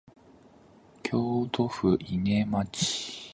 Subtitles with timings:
[1.03, 3.21] 京都府伊根町